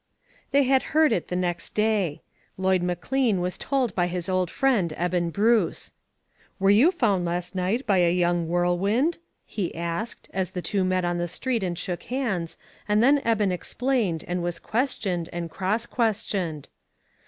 [0.49, 2.23] THEY had heard it the next day.
[2.57, 5.93] Lloyd McLean was told by his old friend Eben Bruce."
[6.59, 11.05] Were you found last night by a young whirlwind?" he asked, as the two met
[11.05, 12.57] on the street and shook hands,
[12.89, 16.69] and then Eben explained, and was questioned, and cross questioned.